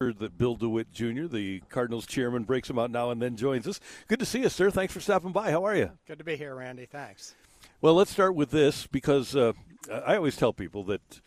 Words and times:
that 0.00 0.36
Bill 0.36 0.56
DeWitt 0.56 0.92
Jr., 0.92 1.26
the 1.26 1.62
Cardinals 1.68 2.04
chairman, 2.04 2.42
breaks 2.42 2.66
them 2.66 2.78
out 2.78 2.90
now 2.90 3.10
and 3.10 3.22
then 3.22 3.36
joins 3.36 3.68
us. 3.68 3.78
Good 4.08 4.18
to 4.18 4.26
see 4.26 4.40
you, 4.40 4.48
sir. 4.48 4.70
Thanks 4.70 4.92
for 4.92 5.00
stopping 5.00 5.30
by. 5.30 5.52
How 5.52 5.64
are 5.64 5.76
you? 5.76 5.92
Good 6.06 6.18
to 6.18 6.24
be 6.24 6.36
here, 6.36 6.56
Randy. 6.56 6.86
Thanks. 6.86 7.34
Well, 7.80 7.94
let's 7.94 8.10
start 8.10 8.34
with 8.34 8.50
this 8.50 8.88
because 8.88 9.36
uh, 9.36 9.52
I 9.88 10.16
always 10.16 10.36
tell 10.36 10.52
people 10.52 10.82
that 10.84 11.20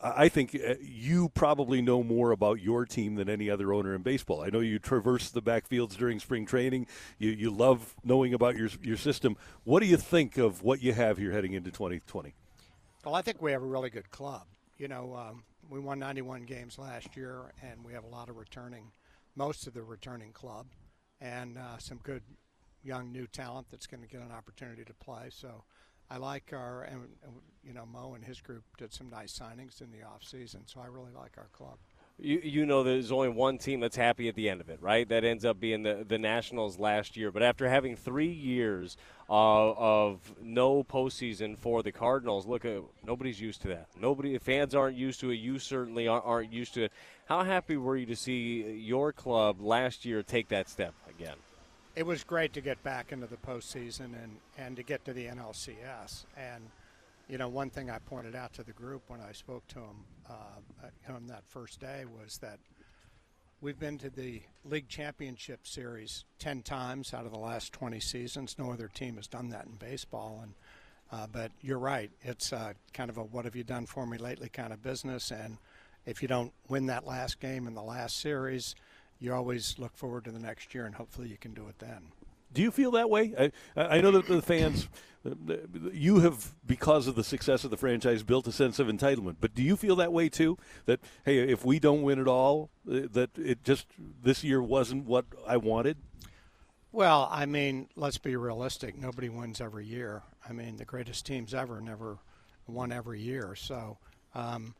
I 0.00 0.30
think 0.30 0.54
uh, 0.54 0.74
you 0.80 1.28
probably 1.28 1.82
know 1.82 2.02
more 2.02 2.30
about 2.30 2.60
your 2.60 2.86
team 2.86 3.16
than 3.16 3.28
any 3.28 3.50
other 3.50 3.74
owner 3.74 3.94
in 3.94 4.02
baseball. 4.02 4.40
I 4.40 4.48
know 4.48 4.60
you 4.60 4.78
traverse 4.78 5.28
the 5.28 5.42
backfields 5.42 5.96
during 5.96 6.20
spring 6.20 6.46
training. 6.46 6.86
You 7.18 7.30
you 7.30 7.50
love 7.50 7.96
knowing 8.02 8.32
about 8.32 8.56
your 8.56 8.70
your 8.80 8.96
system. 8.96 9.36
What 9.64 9.80
do 9.80 9.86
you 9.86 9.96
think 9.96 10.38
of 10.38 10.62
what 10.62 10.80
you 10.82 10.92
have 10.94 11.18
here 11.18 11.32
heading 11.32 11.52
into 11.52 11.70
2020? 11.70 12.34
Well, 13.04 13.14
I 13.14 13.22
think 13.22 13.42
we 13.42 13.52
have 13.52 13.62
a 13.62 13.66
really 13.66 13.90
good 13.90 14.10
club. 14.10 14.46
You 14.78 14.88
know, 14.88 15.14
um, 15.16 15.42
we 15.68 15.78
won 15.80 15.98
91 15.98 16.44
games 16.44 16.78
last 16.78 17.16
year, 17.16 17.52
and 17.62 17.84
we 17.84 17.92
have 17.92 18.04
a 18.04 18.08
lot 18.08 18.28
of 18.28 18.36
returning, 18.36 18.90
most 19.36 19.66
of 19.66 19.74
the 19.74 19.82
returning 19.82 20.32
club, 20.32 20.66
and 21.20 21.58
uh, 21.58 21.78
some 21.78 21.98
good 22.02 22.22
young 22.82 23.12
new 23.12 23.26
talent 23.26 23.66
that's 23.70 23.86
going 23.86 24.02
to 24.02 24.08
get 24.08 24.22
an 24.22 24.32
opportunity 24.32 24.84
to 24.84 24.94
play. 24.94 25.28
So 25.30 25.64
I 26.10 26.16
like 26.16 26.52
our, 26.52 26.82
and, 26.84 27.00
you 27.62 27.74
know, 27.74 27.84
Mo 27.84 28.14
and 28.14 28.24
his 28.24 28.40
group 28.40 28.64
did 28.78 28.92
some 28.92 29.10
nice 29.10 29.38
signings 29.38 29.82
in 29.82 29.90
the 29.90 30.02
off 30.06 30.22
season, 30.22 30.62
so 30.66 30.80
I 30.80 30.86
really 30.86 31.12
like 31.12 31.36
our 31.36 31.48
club. 31.52 31.78
You, 32.20 32.40
you 32.42 32.66
know 32.66 32.82
there's 32.82 33.12
only 33.12 33.28
one 33.28 33.58
team 33.58 33.80
that's 33.80 33.96
happy 33.96 34.28
at 34.28 34.34
the 34.34 34.48
end 34.48 34.60
of 34.60 34.68
it, 34.68 34.82
right? 34.82 35.08
That 35.08 35.24
ends 35.24 35.44
up 35.44 35.60
being 35.60 35.84
the, 35.84 36.04
the 36.06 36.18
Nationals 36.18 36.78
last 36.78 37.16
year. 37.16 37.30
But 37.30 37.42
after 37.42 37.68
having 37.68 37.94
three 37.94 38.32
years 38.32 38.96
uh, 39.30 39.72
of 39.72 40.20
no 40.42 40.82
postseason 40.82 41.56
for 41.56 41.82
the 41.82 41.92
Cardinals, 41.92 42.46
look, 42.46 42.64
at, 42.64 42.82
nobody's 43.06 43.40
used 43.40 43.62
to 43.62 43.68
that. 43.68 43.86
Nobody, 44.00 44.36
fans 44.38 44.74
aren't 44.74 44.96
used 44.96 45.20
to 45.20 45.30
it. 45.30 45.36
You 45.36 45.58
certainly 45.58 46.08
aren't 46.08 46.52
used 46.52 46.74
to 46.74 46.84
it. 46.84 46.92
How 47.26 47.44
happy 47.44 47.76
were 47.76 47.96
you 47.96 48.06
to 48.06 48.16
see 48.16 48.62
your 48.62 49.12
club 49.12 49.60
last 49.60 50.04
year 50.04 50.22
take 50.22 50.48
that 50.48 50.68
step 50.68 50.94
again? 51.08 51.36
it 51.98 52.06
was 52.06 52.22
great 52.22 52.52
to 52.52 52.60
get 52.60 52.80
back 52.84 53.10
into 53.10 53.26
the 53.26 53.36
postseason 53.36 54.12
and, 54.22 54.36
and 54.56 54.76
to 54.76 54.84
get 54.84 55.04
to 55.04 55.12
the 55.12 55.26
NLCS. 55.26 56.26
And, 56.36 56.62
you 57.28 57.38
know, 57.38 57.48
one 57.48 57.70
thing 57.70 57.90
I 57.90 57.98
pointed 57.98 58.34
out 58.34 58.54
to 58.54 58.62
the 58.62 58.72
group 58.72 59.02
when 59.08 59.20
I 59.20 59.32
spoke 59.32 59.66
to 59.68 59.74
them 59.76 60.04
uh, 60.28 61.12
on 61.14 61.26
that 61.26 61.44
first 61.46 61.80
day 61.80 62.04
was 62.04 62.38
that 62.38 62.58
we've 63.60 63.78
been 63.78 63.98
to 63.98 64.10
the 64.10 64.42
league 64.64 64.88
championship 64.88 65.66
series 65.66 66.24
10 66.38 66.62
times 66.62 67.12
out 67.12 67.26
of 67.26 67.32
the 67.32 67.38
last 67.38 67.72
20 67.72 68.00
seasons. 68.00 68.56
No 68.58 68.72
other 68.72 68.88
team 68.88 69.16
has 69.16 69.26
done 69.26 69.50
that 69.50 69.66
in 69.66 69.72
baseball. 69.72 70.40
And, 70.42 70.54
uh, 71.12 71.26
but 71.30 71.52
you're 71.60 71.78
right. 71.78 72.10
It's 72.22 72.52
uh, 72.52 72.72
kind 72.94 73.10
of 73.10 73.18
a 73.18 73.22
what 73.22 73.44
have 73.44 73.56
you 73.56 73.64
done 73.64 73.86
for 73.86 74.06
me 74.06 74.18
lately 74.18 74.48
kind 74.48 74.72
of 74.72 74.82
business. 74.82 75.30
And 75.30 75.58
if 76.06 76.22
you 76.22 76.28
don't 76.28 76.52
win 76.68 76.86
that 76.86 77.06
last 77.06 77.40
game 77.40 77.66
in 77.66 77.74
the 77.74 77.82
last 77.82 78.20
series– 78.20 78.74
you 79.20 79.34
always 79.34 79.78
look 79.78 79.96
forward 79.96 80.24
to 80.24 80.30
the 80.30 80.38
next 80.38 80.74
year, 80.74 80.86
and 80.86 80.94
hopefully 80.94 81.28
you 81.28 81.36
can 81.36 81.52
do 81.52 81.66
it 81.68 81.78
then. 81.78 82.12
Do 82.52 82.62
you 82.62 82.70
feel 82.70 82.90
that 82.92 83.10
way? 83.10 83.34
I, 83.76 83.82
I 83.82 84.00
know 84.00 84.10
that 84.12 84.26
the 84.26 84.42
fans, 84.42 84.88
you 85.92 86.20
have, 86.20 86.54
because 86.66 87.06
of 87.06 87.14
the 87.14 87.24
success 87.24 87.64
of 87.64 87.70
the 87.70 87.76
franchise, 87.76 88.22
built 88.22 88.46
a 88.46 88.52
sense 88.52 88.78
of 88.78 88.88
entitlement. 88.88 89.36
But 89.40 89.54
do 89.54 89.62
you 89.62 89.76
feel 89.76 89.96
that 89.96 90.12
way 90.12 90.28
too? 90.28 90.56
That 90.86 91.00
hey, 91.24 91.38
if 91.38 91.64
we 91.64 91.78
don't 91.78 92.02
win 92.02 92.18
it 92.18 92.28
all, 92.28 92.70
uh, 92.90 93.00
that 93.12 93.30
it 93.36 93.64
just 93.64 93.86
this 94.22 94.42
year 94.42 94.62
wasn't 94.62 95.04
what 95.04 95.26
I 95.46 95.56
wanted. 95.56 95.98
Well, 96.90 97.28
I 97.30 97.44
mean, 97.46 97.88
let's 97.96 98.18
be 98.18 98.34
realistic. 98.36 98.96
Nobody 98.96 99.28
wins 99.28 99.60
every 99.60 99.84
year. 99.84 100.22
I 100.48 100.52
mean, 100.52 100.76
the 100.76 100.86
greatest 100.86 101.26
teams 101.26 101.52
ever 101.52 101.80
never 101.80 102.18
won 102.66 102.92
every 102.92 103.20
year. 103.20 103.54
So. 103.54 103.98
Um, 104.34 104.74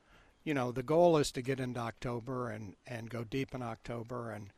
you 0.45 0.55
know, 0.55 0.73
the 0.73 0.83
goal 0.83 1.19
is 1.19 1.31
to 1.33 1.43
get 1.43 1.61
into 1.61 1.79
October 1.81 2.49
and, 2.49 2.75
and 2.87 3.11
go 3.11 3.23
deep 3.23 3.55
in 3.55 3.63
October. 3.63 4.31
And 4.31 4.51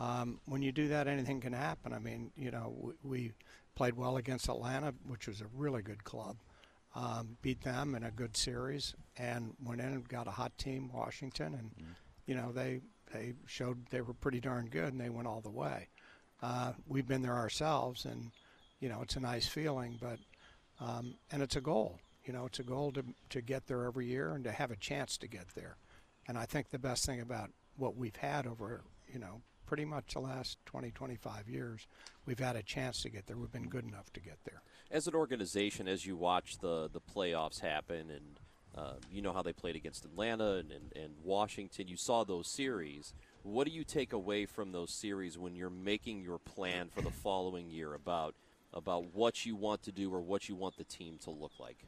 um, 0.00 0.40
when 0.46 0.62
you 0.62 0.72
do 0.72 0.88
that, 0.88 1.08
anything 1.08 1.40
can 1.40 1.52
happen. 1.52 1.92
I 1.92 1.98
mean, 1.98 2.30
you 2.36 2.50
know, 2.50 2.74
we, 2.78 2.92
we 3.02 3.32
played 3.74 3.94
well 3.94 4.16
against 4.16 4.48
Atlanta, 4.48 4.94
which 5.06 5.26
was 5.26 5.40
a 5.40 5.46
really 5.54 5.82
good 5.82 6.04
club. 6.04 6.36
Um, 6.94 7.36
beat 7.42 7.62
them 7.62 7.94
in 7.94 8.02
a 8.02 8.10
good 8.10 8.36
series, 8.36 8.94
and 9.16 9.54
went 9.62 9.80
in 9.80 9.88
and 9.88 10.08
got 10.08 10.26
a 10.26 10.32
hot 10.32 10.56
team, 10.58 10.90
Washington, 10.92 11.54
and 11.54 11.70
mm-hmm. 11.70 11.92
you 12.26 12.34
know 12.34 12.50
they 12.50 12.80
they 13.12 13.34
showed 13.46 13.86
they 13.90 14.00
were 14.00 14.14
pretty 14.14 14.40
darn 14.40 14.66
good, 14.66 14.92
and 14.92 15.00
they 15.00 15.10
went 15.10 15.28
all 15.28 15.40
the 15.40 15.50
way. 15.50 15.88
Uh, 16.42 16.72
we've 16.86 17.06
been 17.06 17.22
there 17.22 17.36
ourselves, 17.36 18.04
and 18.04 18.30
you 18.80 18.88
know 18.88 19.00
it's 19.02 19.16
a 19.16 19.20
nice 19.20 19.46
feeling, 19.46 19.98
but 20.00 20.18
um, 20.80 21.14
and 21.30 21.42
it's 21.42 21.56
a 21.56 21.60
goal. 21.60 21.98
You 22.24 22.32
know, 22.32 22.46
it's 22.46 22.58
a 22.58 22.64
goal 22.64 22.92
to, 22.92 23.04
to 23.30 23.40
get 23.40 23.66
there 23.66 23.84
every 23.84 24.06
year 24.06 24.32
and 24.34 24.44
to 24.44 24.52
have 24.52 24.70
a 24.70 24.76
chance 24.76 25.16
to 25.18 25.28
get 25.28 25.48
there. 25.54 25.76
And 26.26 26.36
I 26.36 26.44
think 26.44 26.68
the 26.68 26.78
best 26.78 27.06
thing 27.06 27.20
about 27.20 27.50
what 27.76 27.96
we've 27.96 28.16
had 28.16 28.46
over, 28.46 28.82
you 29.10 29.18
know, 29.18 29.40
pretty 29.68 29.84
much 29.84 30.14
the 30.14 30.20
last 30.20 30.56
20, 30.64 30.90
25 30.92 31.46
years, 31.46 31.86
we've 32.24 32.38
had 32.38 32.56
a 32.56 32.62
chance 32.62 33.02
to 33.02 33.10
get 33.10 33.26
there. 33.26 33.36
We've 33.36 33.52
been 33.52 33.68
good 33.68 33.84
enough 33.84 34.10
to 34.14 34.20
get 34.20 34.38
there. 34.44 34.62
As 34.90 35.06
an 35.06 35.14
organization, 35.14 35.86
as 35.86 36.06
you 36.06 36.16
watch 36.16 36.58
the, 36.58 36.88
the 36.90 37.00
playoffs 37.00 37.60
happen 37.60 38.10
and 38.10 38.40
uh, 38.74 38.94
you 39.12 39.20
know 39.20 39.32
how 39.32 39.42
they 39.42 39.52
played 39.52 39.76
against 39.76 40.06
Atlanta 40.06 40.54
and, 40.54 40.72
and, 40.72 40.96
and 40.96 41.12
Washington, 41.22 41.86
you 41.86 41.98
saw 41.98 42.24
those 42.24 42.48
series. 42.48 43.12
What 43.42 43.66
do 43.66 43.72
you 43.72 43.84
take 43.84 44.14
away 44.14 44.46
from 44.46 44.72
those 44.72 44.90
series 44.90 45.36
when 45.36 45.54
you're 45.54 45.68
making 45.68 46.22
your 46.22 46.38
plan 46.38 46.88
for 46.88 47.02
the 47.02 47.10
following 47.10 47.68
year 47.68 47.92
about 47.92 48.34
about 48.72 49.14
what 49.14 49.44
you 49.44 49.56
want 49.56 49.82
to 49.82 49.92
do 49.92 50.12
or 50.12 50.20
what 50.20 50.48
you 50.48 50.54
want 50.54 50.76
the 50.76 50.84
team 50.84 51.18
to 51.24 51.30
look 51.30 51.52
like? 51.58 51.78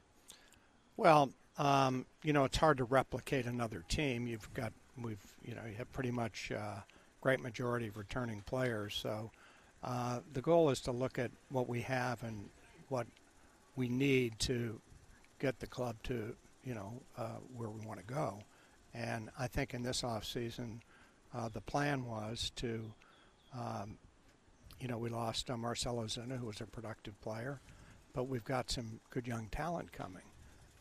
Well, 0.97 1.31
um, 1.59 2.07
you 2.23 2.33
know, 2.33 2.45
it's 2.45 2.57
hard 2.57 2.79
to 2.79 2.85
replicate 2.85 3.47
another 3.47 3.85
team. 3.89 4.27
You've 4.27 4.53
got 4.53 4.73
we've 5.01 5.25
you 5.45 5.55
know 5.55 5.63
you 5.69 5.77
have 5.77 5.93
pretty 5.93 6.11
much 6.11 6.51
uh, 6.51 6.81
great 7.21 7.41
majority 7.41 7.89
of 7.89 7.97
returning 7.97 8.43
players. 8.47 8.95
So 8.95 9.31
uh, 9.83 10.21
the 10.33 10.41
goal 10.41 10.71
is 10.71 10.81
to 10.83 10.93
look 10.93 11.19
at 11.19 11.31
what 11.51 11.69
we 11.69 11.83
have 11.83 12.23
and 12.23 12.49
what 12.89 13.07
we 13.77 13.89
need 13.89 14.39
to 14.41 14.81
get 15.39 15.61
the 15.61 15.67
club 15.67 15.97
to 16.05 16.35
you 16.65 16.75
know 16.75 16.93
uh, 17.17 17.39
where 17.57 17.71
we 17.71 17.85
want 17.87 18.01
to 18.01 18.07
go. 18.07 18.41
And 18.93 19.31
I 19.39 19.47
think 19.47 19.73
in 19.73 19.83
this 19.83 20.03
off 20.03 20.25
season, 20.25 20.83
uh, 21.35 21.49
the 21.49 21.61
plan 21.61 22.05
was 22.05 22.51
to, 22.57 22.93
um, 23.57 23.99
you 24.81 24.89
know, 24.89 24.99
we 24.99 25.11
lost 25.11 25.49
uh, 25.51 25.57
Marcell 25.57 25.97
Ozuna, 25.97 26.39
who 26.39 26.47
was 26.47 26.61
a 26.61 26.67
productive 26.67 27.21
player, 27.21 27.61
but 28.13 28.25
we've 28.25 28.45
got 28.45 28.71
some 28.71 28.99
good 29.11 29.29
young 29.29 29.47
talent 29.53 29.93
coming. 29.93 30.25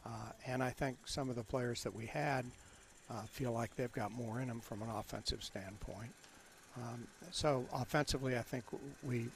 Uh, 0.05 0.31
and 0.47 0.63
I 0.63 0.71
think 0.71 0.97
some 1.05 1.29
of 1.29 1.35
the 1.35 1.43
players 1.43 1.83
that 1.83 1.93
we 1.93 2.07
had 2.07 2.45
uh, 3.11 3.21
feel 3.23 3.51
like 3.51 3.75
they've 3.75 3.91
got 3.91 4.11
more 4.11 4.41
in 4.41 4.47
them 4.47 4.59
from 4.59 4.81
an 4.81 4.89
offensive 4.89 5.43
standpoint. 5.43 6.11
Um, 6.77 7.07
so 7.31 7.65
offensively, 7.73 8.37
I 8.37 8.41
think 8.41 8.63
we 9.03 9.27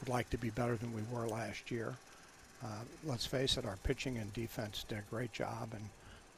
would 0.00 0.08
like 0.08 0.30
to 0.30 0.38
be 0.38 0.50
better 0.50 0.76
than 0.76 0.92
we 0.94 1.02
were 1.12 1.26
last 1.26 1.70
year. 1.70 1.94
Uh, 2.64 2.84
let's 3.04 3.26
face 3.26 3.56
it, 3.56 3.64
our 3.64 3.78
pitching 3.84 4.18
and 4.18 4.32
defense 4.32 4.84
did 4.88 4.98
a 4.98 5.04
great 5.10 5.32
job, 5.32 5.70
and 5.72 5.88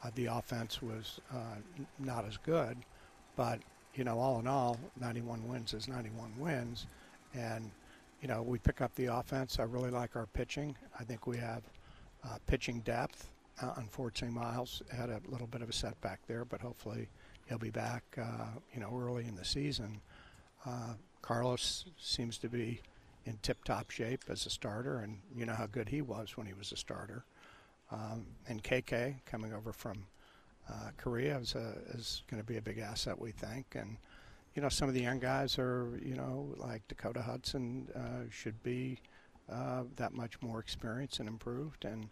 uh, 0.03 0.09
the 0.15 0.25
offense 0.27 0.81
was 0.81 1.19
uh, 1.33 1.57
not 1.99 2.25
as 2.25 2.37
good. 2.37 2.77
But 3.35 3.59
you 3.95 4.03
know, 4.03 4.19
all 4.19 4.39
in 4.39 4.47
all, 4.47 4.77
91 4.99 5.47
wins 5.47 5.73
is 5.73 5.87
91 5.87 6.31
wins, 6.37 6.87
and 7.33 7.69
you 8.21 8.27
know, 8.27 8.41
we 8.41 8.57
pick 8.57 8.81
up 8.81 8.95
the 8.95 9.07
offense. 9.07 9.59
I 9.59 9.63
really 9.63 9.91
like 9.91 10.15
our 10.15 10.27
pitching. 10.27 10.75
I 10.97 11.03
think 11.03 11.27
we 11.27 11.37
have 11.37 11.61
uh, 12.23 12.37
pitching 12.47 12.79
depth. 12.79 13.27
Uh, 13.61 13.73
unfortunately, 13.77 14.35
Miles 14.35 14.81
had 14.91 15.09
a 15.09 15.21
little 15.27 15.47
bit 15.47 15.61
of 15.61 15.69
a 15.69 15.73
setback 15.73 16.21
there, 16.27 16.43
but 16.45 16.61
hopefully 16.61 17.07
he'll 17.47 17.59
be 17.59 17.69
back, 17.69 18.03
uh, 18.19 18.59
you 18.73 18.79
know, 18.79 18.89
early 18.93 19.25
in 19.25 19.35
the 19.35 19.45
season. 19.45 20.01
Uh, 20.65 20.93
Carlos 21.21 21.85
seems 21.99 22.37
to 22.39 22.49
be 22.49 22.81
in 23.25 23.37
tip-top 23.41 23.89
shape 23.89 24.23
as 24.29 24.45
a 24.45 24.49
starter, 24.49 24.99
and 24.99 25.19
you 25.35 25.45
know 25.45 25.53
how 25.53 25.65
good 25.65 25.89
he 25.89 26.01
was 26.01 26.35
when 26.35 26.47
he 26.47 26.53
was 26.53 26.71
a 26.71 26.77
starter. 26.77 27.25
Um, 27.91 28.25
and 28.47 28.63
KK 28.63 29.17
coming 29.25 29.53
over 29.53 29.71
from 29.71 30.05
uh, 30.69 30.89
Korea 30.97 31.37
is, 31.37 31.55
is 31.93 32.23
going 32.29 32.41
to 32.41 32.45
be 32.45 32.57
a 32.57 32.61
big 32.61 32.79
asset, 32.79 33.19
we 33.19 33.31
think. 33.31 33.75
And 33.75 33.97
you 34.55 34.61
know, 34.61 34.69
some 34.69 34.87
of 34.87 34.93
the 34.93 35.01
young 35.01 35.19
guys 35.19 35.57
are, 35.57 35.99
you 36.03 36.15
know, 36.15 36.53
like 36.57 36.87
Dakota 36.87 37.21
Hudson 37.21 37.87
uh, 37.95 38.29
should 38.29 38.61
be 38.63 38.99
uh, 39.51 39.83
that 39.95 40.13
much 40.13 40.41
more 40.41 40.59
experienced 40.59 41.19
and 41.19 41.27
improved, 41.27 41.85
and 41.85 42.09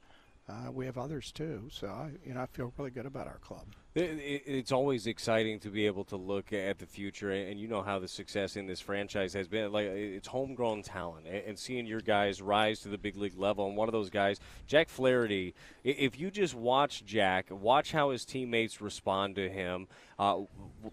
uh, 0.47 0.71
we 0.71 0.85
have 0.85 0.97
others 0.97 1.31
too. 1.31 1.67
So 1.71 1.87
I, 1.87 2.11
you 2.25 2.33
know, 2.33 2.41
I 2.41 2.45
feel 2.47 2.73
really 2.77 2.91
good 2.91 3.05
about 3.05 3.27
our 3.27 3.39
club. 3.39 3.67
It's 3.93 4.71
always 4.71 5.05
exciting 5.05 5.59
to 5.59 5.69
be 5.69 5.85
able 5.85 6.05
to 6.05 6.15
look 6.15 6.53
at 6.53 6.79
the 6.79 6.85
future, 6.85 7.29
and 7.29 7.59
you 7.59 7.67
know 7.67 7.81
how 7.81 7.99
the 7.99 8.07
success 8.07 8.55
in 8.55 8.65
this 8.65 8.79
franchise 8.79 9.33
has 9.33 9.49
been. 9.49 9.69
Like 9.73 9.87
it's 9.87 10.29
homegrown 10.29 10.83
talent, 10.83 11.27
and 11.27 11.59
seeing 11.59 11.85
your 11.85 11.99
guys 11.99 12.41
rise 12.41 12.79
to 12.81 12.87
the 12.87 12.97
big 12.97 13.17
league 13.17 13.37
level. 13.37 13.67
And 13.67 13.75
one 13.75 13.89
of 13.89 13.91
those 13.91 14.09
guys, 14.09 14.39
Jack 14.65 14.87
Flaherty. 14.87 15.53
If 15.83 16.17
you 16.17 16.31
just 16.31 16.55
watch 16.55 17.03
Jack, 17.03 17.47
watch 17.49 17.91
how 17.91 18.11
his 18.11 18.23
teammates 18.23 18.79
respond 18.79 19.35
to 19.35 19.49
him. 19.49 19.87
Uh, 20.17 20.43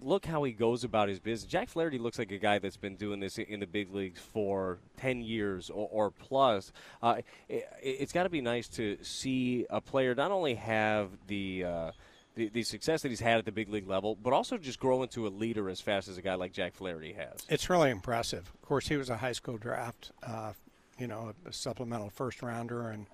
look 0.00 0.26
how 0.26 0.42
he 0.42 0.50
goes 0.50 0.82
about 0.82 1.08
his 1.08 1.20
business. 1.20 1.48
Jack 1.48 1.68
Flaherty 1.68 1.98
looks 1.98 2.18
like 2.18 2.32
a 2.32 2.38
guy 2.38 2.58
that's 2.58 2.76
been 2.76 2.96
doing 2.96 3.20
this 3.20 3.38
in 3.38 3.60
the 3.60 3.66
big 3.66 3.94
leagues 3.94 4.20
for 4.20 4.78
ten 4.96 5.20
years 5.20 5.70
or, 5.70 5.88
or 5.92 6.10
plus. 6.10 6.72
Uh, 7.00 7.20
it, 7.48 8.00
has 8.00 8.10
got 8.10 8.24
to 8.24 8.28
be 8.28 8.40
nice 8.40 8.66
to 8.66 8.98
see 9.02 9.66
a 9.70 9.80
player 9.80 10.16
not 10.16 10.32
only 10.32 10.54
have 10.54 11.10
the 11.28 11.62
uh, 11.62 11.90
the, 12.38 12.48
the 12.48 12.62
success 12.62 13.02
that 13.02 13.08
he's 13.08 13.20
had 13.20 13.38
at 13.38 13.44
the 13.44 13.52
big 13.52 13.68
league 13.68 13.88
level, 13.88 14.16
but 14.22 14.32
also 14.32 14.56
just 14.56 14.78
grow 14.78 15.02
into 15.02 15.26
a 15.26 15.28
leader 15.28 15.68
as 15.68 15.80
fast 15.80 16.08
as 16.08 16.16
a 16.16 16.22
guy 16.22 16.36
like 16.36 16.52
Jack 16.52 16.72
Flaherty 16.72 17.12
has. 17.12 17.44
It's 17.48 17.68
really 17.68 17.90
impressive. 17.90 18.50
Of 18.54 18.62
course, 18.62 18.86
he 18.86 18.96
was 18.96 19.10
a 19.10 19.16
high 19.16 19.32
school 19.32 19.58
draft, 19.58 20.12
uh, 20.22 20.52
you 20.98 21.08
know, 21.08 21.34
a 21.44 21.52
supplemental 21.52 22.10
first 22.10 22.40
rounder, 22.40 22.90
and 22.90 23.06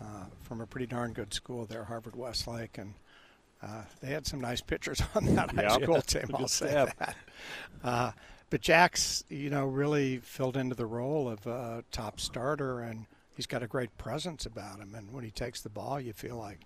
uh, 0.00 0.24
from 0.42 0.60
a 0.60 0.66
pretty 0.66 0.86
darn 0.86 1.12
good 1.12 1.32
school 1.32 1.66
there, 1.66 1.84
Harvard 1.84 2.16
Westlake, 2.16 2.76
and 2.76 2.94
uh, 3.62 3.82
they 4.02 4.08
had 4.08 4.26
some 4.26 4.40
nice 4.40 4.60
pitchers 4.60 5.00
on 5.14 5.34
that 5.36 5.52
high 5.52 5.80
school 5.80 6.02
team. 6.02 6.26
I'll 6.34 6.48
say 6.48 6.70
staff. 6.70 6.96
that. 6.98 7.16
Uh, 7.82 8.10
but 8.50 8.60
Jack's, 8.60 9.24
you 9.28 9.50
know, 9.50 9.66
really 9.66 10.18
filled 10.18 10.56
into 10.56 10.74
the 10.74 10.86
role 10.86 11.30
of 11.30 11.46
a 11.46 11.84
top 11.92 12.18
starter, 12.18 12.80
and 12.80 13.06
he's 13.36 13.46
got 13.46 13.62
a 13.62 13.68
great 13.68 13.96
presence 13.98 14.46
about 14.46 14.80
him. 14.80 14.96
And 14.96 15.12
when 15.12 15.22
he 15.22 15.30
takes 15.30 15.60
the 15.60 15.70
ball, 15.70 16.00
you 16.00 16.12
feel 16.12 16.36
like, 16.36 16.60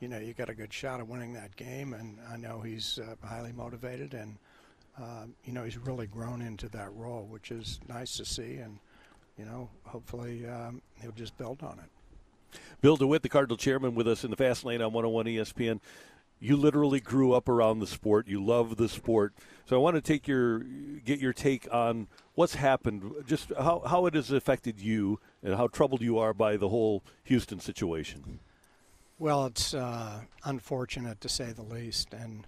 you 0.00 0.08
know, 0.08 0.18
you 0.18 0.32
got 0.32 0.48
a 0.48 0.54
good 0.54 0.72
shot 0.72 1.00
of 1.00 1.08
winning 1.08 1.34
that 1.34 1.54
game. 1.56 1.92
And 1.92 2.18
I 2.30 2.36
know 2.36 2.60
he's 2.60 2.98
uh, 2.98 3.14
highly 3.26 3.52
motivated, 3.52 4.14
and 4.14 4.36
uh, 5.00 5.26
you 5.44 5.52
know, 5.52 5.64
he's 5.64 5.78
really 5.78 6.06
grown 6.06 6.42
into 6.42 6.68
that 6.70 6.92
role, 6.94 7.26
which 7.30 7.50
is 7.50 7.80
nice 7.88 8.16
to 8.16 8.24
see. 8.24 8.56
And 8.56 8.78
you 9.38 9.44
know, 9.44 9.70
hopefully 9.84 10.46
um, 10.46 10.82
he'll 11.00 11.12
just 11.12 11.36
build 11.38 11.62
on 11.62 11.78
it. 11.78 12.58
Bill 12.80 12.96
DeWitt, 12.96 13.22
the 13.22 13.28
Cardinal 13.28 13.56
chairman, 13.56 13.94
with 13.94 14.08
us 14.08 14.24
in 14.24 14.30
the 14.30 14.36
Fast 14.36 14.64
Lane 14.64 14.82
on 14.82 14.92
101 14.92 15.26
ESPN. 15.26 15.80
You 16.42 16.56
literally 16.56 17.00
grew 17.00 17.34
up 17.34 17.50
around 17.50 17.80
the 17.80 17.86
sport. 17.86 18.26
You 18.26 18.42
love 18.42 18.76
the 18.78 18.88
sport. 18.88 19.34
So 19.66 19.76
I 19.76 19.78
want 19.78 19.96
to 19.96 20.00
take 20.00 20.26
your 20.26 20.60
get 20.60 21.20
your 21.20 21.34
take 21.34 21.68
on 21.70 22.08
what's 22.34 22.54
happened, 22.54 23.12
just 23.26 23.52
how, 23.58 23.82
how 23.86 24.06
it 24.06 24.14
has 24.14 24.30
affected 24.30 24.80
you, 24.80 25.20
and 25.42 25.54
how 25.54 25.66
troubled 25.66 26.00
you 26.00 26.18
are 26.18 26.32
by 26.32 26.56
the 26.56 26.70
whole 26.70 27.04
Houston 27.24 27.60
situation. 27.60 28.40
Well, 29.20 29.44
it's 29.44 29.74
uh, 29.74 30.22
unfortunate 30.44 31.20
to 31.20 31.28
say 31.28 31.52
the 31.52 31.60
least, 31.60 32.14
and 32.14 32.46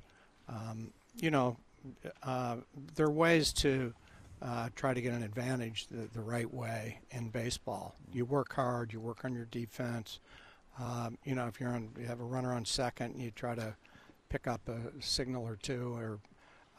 um, 0.48 0.90
you 1.20 1.30
know, 1.30 1.58
uh, 2.22 2.56
there 2.94 3.08
are 3.08 3.12
ways 3.12 3.52
to 3.52 3.92
uh, 4.40 4.70
try 4.74 4.94
to 4.94 5.02
get 5.02 5.12
an 5.12 5.22
advantage 5.22 5.86
the, 5.88 6.08
the 6.14 6.22
right 6.22 6.50
way 6.50 7.00
in 7.10 7.28
baseball. 7.28 7.94
You 8.10 8.24
work 8.24 8.54
hard, 8.54 8.90
you 8.90 9.00
work 9.00 9.26
on 9.26 9.34
your 9.34 9.44
defense. 9.44 10.18
Um, 10.80 11.18
you 11.24 11.34
know, 11.34 11.46
if 11.46 11.60
you're 11.60 11.68
on, 11.68 11.90
you 12.00 12.06
have 12.06 12.20
a 12.20 12.24
runner 12.24 12.54
on 12.54 12.64
second, 12.64 13.20
you 13.20 13.32
try 13.32 13.54
to 13.54 13.76
pick 14.30 14.46
up 14.46 14.66
a 14.66 14.80
signal 14.98 15.46
or 15.46 15.56
two, 15.56 15.94
or 15.94 16.20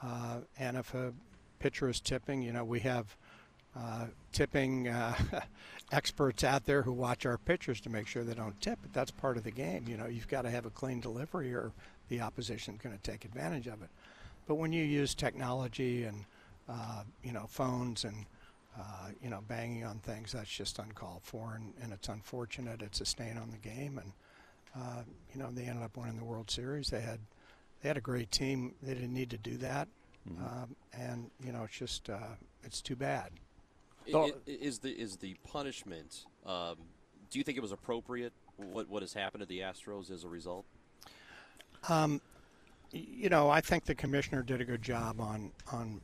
uh, 0.01 0.37
and 0.57 0.75
if 0.75 0.95
a 0.95 1.13
pitcher 1.59 1.87
is 1.87 1.99
tipping, 1.99 2.41
you 2.41 2.51
know, 2.51 2.63
we 2.63 2.79
have 2.79 3.15
uh, 3.77 4.05
tipping 4.31 4.87
uh, 4.87 5.15
experts 5.91 6.43
out 6.43 6.65
there 6.65 6.81
who 6.83 6.91
watch 6.91 7.25
our 7.25 7.37
pitchers 7.37 7.81
to 7.81 7.89
make 7.89 8.07
sure 8.07 8.23
they 8.23 8.33
don't 8.33 8.59
tip. 8.61 8.79
But 8.81 8.93
that's 8.93 9.11
part 9.11 9.37
of 9.37 9.43
the 9.43 9.51
game. 9.51 9.85
You 9.87 9.97
know, 9.97 10.05
you've 10.05 10.27
got 10.27 10.43
to 10.43 10.49
have 10.49 10.65
a 10.65 10.69
clean 10.69 10.99
delivery, 10.99 11.53
or 11.53 11.71
the 12.09 12.21
opposition's 12.21 12.81
going 12.81 12.95
to 12.95 13.01
take 13.01 13.25
advantage 13.25 13.67
of 13.67 13.81
it. 13.81 13.89
But 14.47 14.55
when 14.55 14.73
you 14.73 14.83
use 14.83 15.15
technology 15.15 16.03
and 16.03 16.25
uh, 16.69 17.03
you 17.23 17.31
know 17.31 17.45
phones 17.47 18.03
and 18.03 18.25
uh, 18.77 19.09
you 19.21 19.29
know 19.29 19.41
banging 19.47 19.83
on 19.85 19.99
things, 19.99 20.31
that's 20.31 20.49
just 20.49 20.79
uncalled 20.79 21.21
for, 21.23 21.53
and, 21.55 21.73
and 21.81 21.93
it's 21.93 22.09
unfortunate. 22.09 22.81
It's 22.81 23.01
a 23.01 23.05
stain 23.05 23.37
on 23.37 23.51
the 23.51 23.57
game, 23.57 23.99
and 23.99 24.11
uh, 24.75 25.03
you 25.33 25.39
know 25.39 25.49
they 25.51 25.63
ended 25.63 25.83
up 25.83 25.97
winning 25.97 26.17
the 26.17 26.25
World 26.25 26.51
Series. 26.51 26.89
They 26.89 27.01
had 27.01 27.19
they 27.81 27.89
had 27.89 27.97
a 27.97 28.01
great 28.01 28.31
team. 28.31 28.73
They 28.81 28.93
didn't 28.93 29.13
need 29.13 29.29
to 29.31 29.37
do 29.37 29.57
that, 29.57 29.87
um, 30.39 30.75
and 30.93 31.29
you 31.43 31.51
know 31.51 31.63
it's 31.63 31.77
just 31.77 32.09
uh, 32.09 32.35
it's 32.63 32.81
too 32.81 32.95
bad. 32.95 33.31
I- 34.07 34.11
So- 34.11 34.25
i- 34.25 34.31
is 34.45 34.79
the 34.79 34.89
is 34.91 35.17
the 35.17 35.35
punishment? 35.43 36.25
Um, 36.45 36.77
do 37.29 37.39
you 37.39 37.43
think 37.43 37.57
it 37.57 37.61
was 37.61 37.71
appropriate? 37.71 38.33
What 38.57 38.89
what 38.89 39.01
has 39.01 39.13
happened 39.13 39.41
to 39.41 39.45
the 39.45 39.59
Astros 39.59 40.11
as 40.11 40.23
a 40.23 40.27
result? 40.29 40.65
Um, 41.89 42.21
you 42.91 43.29
know, 43.29 43.49
I 43.49 43.61
think 43.61 43.85
the 43.85 43.95
commissioner 43.95 44.43
did 44.43 44.61
a 44.61 44.65
good 44.65 44.81
job 44.81 45.19
on 45.19 45.51
on 45.71 46.01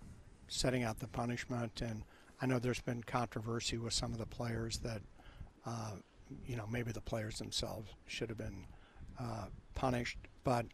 setting 0.48 0.84
out 0.84 1.00
the 1.00 1.07
punishment, 1.07 1.81
and 1.81 2.04
I 2.42 2.46
know 2.48 2.57
there's 2.60 2.81
been 2.81 3.04
controversy 3.04 3.78
with 3.78 3.94
some 3.94 4.13
of 4.13 4.18
the 4.18 4.25
players 4.25 4.80
that, 4.80 5.02
uh, 5.66 5.92
you 6.48 6.56
know, 6.56 6.66
maybe 6.68 6.92
the 6.92 7.02
players 7.02 7.38
themselves 7.38 7.92
should 8.07 8.30
have 8.30 8.38
been 8.40 8.66
uh, 9.19 9.45
punished. 9.75 10.18
But 10.44 10.66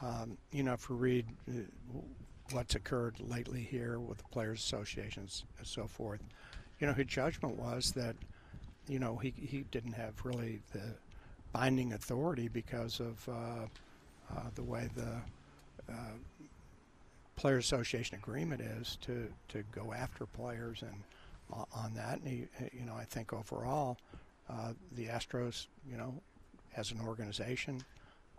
um, 0.00 0.38
you 0.50 0.62
know, 0.62 0.72
if 0.72 0.88
we 0.88 0.96
read 0.96 1.26
uh, 1.48 1.52
what's 2.52 2.74
occurred 2.74 3.20
lately 3.20 3.60
here 3.62 4.00
with 4.00 4.18
the 4.18 4.24
players' 4.24 4.60
associations 4.60 5.44
and 5.58 5.66
so 5.66 5.86
forth, 5.86 6.20
you 6.82 6.86
know, 6.86 6.92
his 6.92 7.06
judgment 7.06 7.56
was 7.58 7.92
that, 7.92 8.16
you 8.88 8.98
know, 8.98 9.16
he 9.16 9.32
he 9.36 9.64
didn't 9.70 9.94
have 9.94 10.12
really 10.24 10.60
the 10.72 10.94
binding 11.54 11.94
authority 11.94 12.48
because 12.48 13.00
of. 13.00 13.26
Uh, 13.26 13.66
uh, 14.36 14.48
the 14.54 14.62
way 14.62 14.88
the 14.94 15.92
uh, 15.92 15.94
Players 17.36 17.64
Association 17.64 18.16
agreement 18.16 18.60
is 18.60 18.96
to, 19.02 19.28
to 19.48 19.62
go 19.72 19.92
after 19.92 20.26
players 20.26 20.82
and 20.82 20.94
on 21.74 21.92
that. 21.94 22.20
And 22.20 22.28
he, 22.28 22.46
you 22.72 22.86
know, 22.86 22.94
I 22.94 23.04
think 23.04 23.32
overall, 23.32 23.98
uh, 24.48 24.72
the 24.92 25.06
Astros, 25.06 25.66
you 25.90 25.98
know, 25.98 26.14
as 26.76 26.92
an 26.92 27.00
organization, 27.06 27.82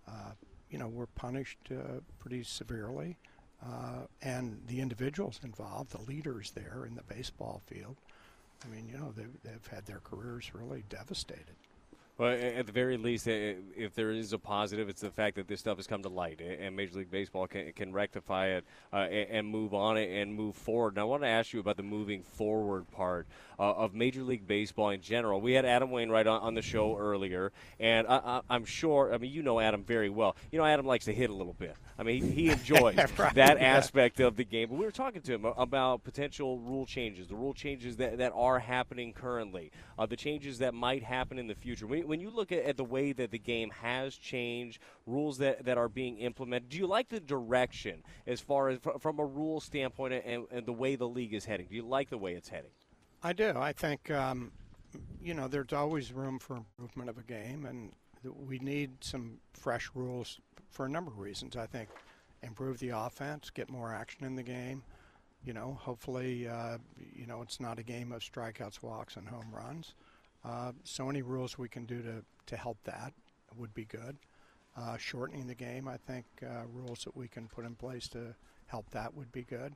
uh, 0.07 0.31
you 0.71 0.79
know, 0.79 0.87
were 0.87 1.05
punished 1.07 1.59
uh, 1.71 1.99
pretty 2.19 2.43
severely. 2.43 3.17
And 4.21 4.59
the 4.67 4.81
individuals 4.81 5.39
involved, 5.43 5.91
the 5.91 6.01
leaders 6.01 6.51
there 6.51 6.85
in 6.87 6.95
the 6.95 7.03
baseball 7.03 7.61
field, 7.65 7.97
I 8.63 8.68
mean, 8.68 8.88
you 8.88 8.98
know, 8.98 9.12
they've, 9.12 9.36
they've 9.44 9.68
had 9.68 9.86
their 9.86 10.00
careers 10.00 10.54
really 10.54 10.83
devastated. 10.89 11.56
Well, 12.15 12.31
at 12.31 12.68
the 12.68 12.71
very 12.71 12.95
least, 12.98 13.27
if 13.27 13.95
there 13.95 14.12
is 14.12 14.33
a 14.33 14.38
positive, 14.38 14.88
it's 14.88 15.01
the 15.01 15.10
fact 15.10 15.36
that 15.38 15.48
this 15.48 15.60
stuff 15.60 15.77
has 15.77 15.88
come 15.88 16.04
to 16.04 16.10
light, 16.10 16.42
and 16.42 16.75
Major 16.75 17.00
League 17.00 17.10
Baseball 17.10 17.48
can, 17.48 17.71
can 17.74 17.92
rectify 17.92 18.50
it 18.50 18.65
uh, 18.92 18.98
and 18.98 19.48
move 19.48 19.74
on 19.74 19.98
it 19.98 20.12
and 20.12 20.31
move 20.36 20.56
forward. 20.56 20.94
And 20.94 21.00
I 21.00 21.06
want 21.06 21.24
to 21.24 21.27
ask 21.27 21.54
you 21.54 21.60
about 21.60 21.75
the 21.75 21.83
moving 21.83 22.21
forward 22.21 22.89
part 22.92 23.25
uh, 23.57 23.63
of 23.74 23.95
Major 23.95 24.21
League 24.21 24.45
Baseball 24.45 24.92
in 24.92 25.01
general. 25.01 25.42
We 25.42 25.54
had 25.54 25.65
Adam 25.65 25.89
Wainwright 25.89 26.27
on, 26.27 26.39
on 26.42 26.54
the 26.54 26.62
show 26.62 26.95
earlier, 26.98 27.51
and 27.80 28.06
I, 28.06 28.18
I, 28.18 28.42
I'm 28.48 28.65
sure, 28.65 29.12
I 29.12 29.18
mean, 29.18 29.31
you 29.31 29.42
know 29.42 29.60
Adam 29.60 29.83
very 29.83 30.10
well. 30.12 30.36
You 30.51 30.60
know, 30.60 30.65
Adam 30.65 30.86
likes 30.86 31.06
to 31.06 31.13
hit 31.13 31.31
a 31.31 31.33
little 31.33 31.54
bit. 31.54 31.75
I 31.98 32.04
mean, 32.04 32.24
he, 32.24 32.31
he 32.31 32.50
enjoys 32.51 32.95
Right, 33.18 33.33
that 33.33 33.57
yeah. 33.60 33.77
aspect 33.77 34.19
of 34.19 34.36
the 34.36 34.44
game. 34.44 34.69
But 34.69 34.77
we 34.77 34.86
were 34.86 34.92
talking 34.92 35.21
to 35.24 35.33
him 35.33 35.45
about 35.45 36.04
potential 36.04 36.60
rule 36.60 36.86
changes, 36.86 37.27
the 37.27 37.36
rule 37.36 37.54
changes 37.56 37.98
that, 37.98 38.19
that 38.19 38.33
are 38.36 38.60
happening 38.60 39.13
currently, 39.13 39.71
uh, 39.98 40.06
the 40.06 40.15
changes 40.15 40.60
that 40.60 40.75
might 40.75 41.01
happen 41.04 41.39
in 41.39 41.48
the 41.48 41.56
future. 41.56 41.88
When, 42.03 42.19
you 42.19 42.29
look 42.29 42.51
at, 42.51 42.63
at 42.63 42.77
the 42.77 42.83
way 42.83 43.11
that 43.13 43.31
the 43.31 43.39
game 43.39 43.71
has 43.81 44.15
changed, 44.15 44.79
rules 45.05 45.38
that, 45.39 45.65
that 45.65 45.77
are 45.77 45.89
being 45.89 46.17
implemented, 46.17 46.69
do 46.69 46.77
you 46.77 46.88
like 46.88 47.09
the 47.09 47.19
direction 47.19 48.03
as 48.27 48.39
far 48.41 48.69
as 48.69 48.79
fr- 48.79 48.97
from 49.00 49.19
a 49.19 49.25
rule 49.25 49.59
standpoint 49.59 50.13
and, 50.25 50.45
and 50.51 50.65
the 50.65 50.73
way 50.73 50.95
the 50.95 51.07
league 51.07 51.33
is 51.33 51.45
heading? 51.45 51.67
Do 51.69 51.75
you 51.75 51.83
like 51.83 52.10
the 52.10 52.17
way 52.17 52.33
it's 52.33 52.50
heading? 52.50 52.72
I 53.24 53.31
do. 53.33 53.53
I 53.55 53.72
think 53.72 54.12
um, 54.12 54.51
you 55.22 55.33
know 55.33 55.48
there's 55.48 55.72
always 55.72 56.12
room 56.12 56.39
for 56.39 56.57
improvement 56.57 57.10
of 57.10 57.17
a 57.17 57.24
game, 57.24 57.65
and 57.65 57.93
we 58.24 58.60
need 58.60 58.91
some 59.01 59.39
fresh 59.53 59.89
rules 59.95 60.39
for 60.69 60.86
a 60.86 60.89
number 60.89 61.12
of 61.12 61.19
reasons. 61.19 61.55
I 61.55 61.65
think 61.65 61.89
improve 62.41 62.79
the 62.79 62.89
offense, 62.89 63.50
get 63.50 63.69
more 63.69 63.93
action 63.93 64.25
in 64.25 64.36
the 64.36 64.43
game. 64.43 64.83
You 65.45 65.53
know, 65.53 65.77
hopefully, 65.81 66.48
uh, 66.48 66.77
you 67.15 67.25
know 67.25 67.41
it's 67.41 67.60
not 67.60 67.79
a 67.79 67.83
game 67.83 68.12
of 68.12 68.22
strikeouts, 68.22 68.81
walks, 68.81 69.15
and 69.15 69.27
home 69.27 69.48
runs. 69.53 69.93
Uh, 70.45 70.71
so 70.83 71.09
any 71.09 71.21
rules 71.21 71.57
we 71.57 71.69
can 71.69 71.85
do 71.85 72.01
to 72.01 72.23
to 72.45 72.57
help 72.57 72.77
that 72.83 73.13
would 73.57 73.73
be 73.73 73.85
good. 73.85 74.17
Uh, 74.75 74.97
shortening 74.97 75.47
the 75.47 75.55
game, 75.55 75.88
I 75.88 75.97
think 75.97 76.25
uh, 76.41 76.63
rules 76.73 77.03
that 77.05 77.15
we 77.15 77.27
can 77.27 77.47
put 77.47 77.65
in 77.65 77.75
place 77.75 78.07
to 78.09 78.35
help 78.65 78.89
that 78.89 79.13
would 79.13 79.31
be 79.31 79.43
good. 79.43 79.73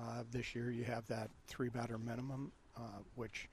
Uh, 0.00 0.22
this 0.30 0.54
year, 0.54 0.70
you 0.70 0.84
have 0.84 1.06
that 1.08 1.30
three 1.46 1.68
batter 1.68 1.98
minimum, 1.98 2.50
uh, 2.76 3.02
which 3.16 3.48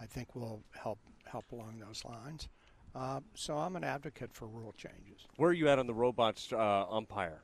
I 0.00 0.06
think 0.06 0.34
will 0.34 0.62
help 0.72 0.98
help 1.26 1.44
along 1.52 1.78
those 1.86 2.04
lines. 2.04 2.48
Uh, 2.94 3.20
so 3.34 3.56
I'm 3.56 3.76
an 3.76 3.84
advocate 3.84 4.30
for 4.32 4.46
rule 4.46 4.74
changes. 4.76 5.26
Where 5.36 5.50
are 5.50 5.54
you 5.54 5.68
at 5.68 5.78
on 5.78 5.86
the 5.86 5.94
robots 5.94 6.52
umpire? 6.52 7.42